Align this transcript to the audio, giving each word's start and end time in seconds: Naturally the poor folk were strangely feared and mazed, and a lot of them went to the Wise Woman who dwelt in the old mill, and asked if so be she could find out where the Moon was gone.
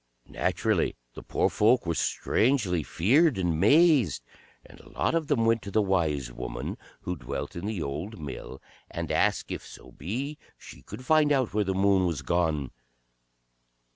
Naturally 0.25 0.95
the 1.13 1.21
poor 1.21 1.47
folk 1.47 1.85
were 1.85 1.93
strangely 1.93 2.81
feared 2.81 3.37
and 3.37 3.59
mazed, 3.59 4.23
and 4.65 4.79
a 4.79 4.89
lot 4.89 5.13
of 5.13 5.27
them 5.27 5.45
went 5.45 5.61
to 5.61 5.69
the 5.69 5.79
Wise 5.79 6.31
Woman 6.31 6.75
who 7.01 7.15
dwelt 7.15 7.55
in 7.55 7.67
the 7.67 7.83
old 7.83 8.19
mill, 8.19 8.59
and 8.89 9.11
asked 9.11 9.51
if 9.51 9.63
so 9.63 9.91
be 9.91 10.39
she 10.57 10.81
could 10.81 11.05
find 11.05 11.31
out 11.31 11.53
where 11.53 11.65
the 11.65 11.75
Moon 11.75 12.07
was 12.07 12.23
gone. 12.23 12.71